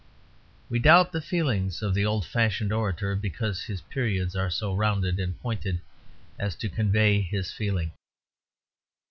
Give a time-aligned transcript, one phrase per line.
[0.67, 5.19] We doubt the feeling of the old fashioned orator, because his periods are so rounded
[5.19, 5.79] and pointed
[6.39, 7.91] as to convey his feeling.